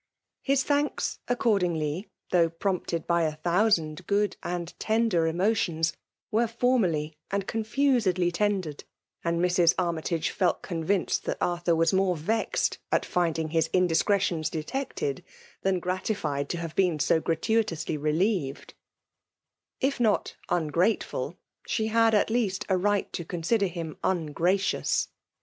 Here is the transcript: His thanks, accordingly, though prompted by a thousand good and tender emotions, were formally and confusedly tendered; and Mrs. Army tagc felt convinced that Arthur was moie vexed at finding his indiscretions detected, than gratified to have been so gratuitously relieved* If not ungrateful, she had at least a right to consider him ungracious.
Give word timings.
His 0.41 0.63
thanks, 0.63 1.19
accordingly, 1.27 2.09
though 2.31 2.49
prompted 2.49 3.05
by 3.05 3.21
a 3.21 3.35
thousand 3.35 4.07
good 4.07 4.35
and 4.41 4.73
tender 4.79 5.27
emotions, 5.27 5.93
were 6.31 6.47
formally 6.47 7.19
and 7.29 7.45
confusedly 7.45 8.31
tendered; 8.31 8.83
and 9.23 9.39
Mrs. 9.39 9.75
Army 9.77 10.01
tagc 10.01 10.29
felt 10.31 10.63
convinced 10.63 11.25
that 11.25 11.37
Arthur 11.39 11.75
was 11.75 11.93
moie 11.93 12.15
vexed 12.15 12.79
at 12.91 13.05
finding 13.05 13.49
his 13.49 13.69
indiscretions 13.73 14.49
detected, 14.49 15.23
than 15.61 15.79
gratified 15.79 16.49
to 16.49 16.57
have 16.57 16.75
been 16.75 16.97
so 16.97 17.19
gratuitously 17.21 17.95
relieved* 17.95 18.73
If 19.79 19.99
not 19.99 20.35
ungrateful, 20.49 21.37
she 21.67 21.85
had 21.89 22.15
at 22.15 22.31
least 22.31 22.65
a 22.69 22.75
right 22.75 23.13
to 23.13 23.23
consider 23.23 23.67
him 23.67 23.97
ungracious. 24.03 25.09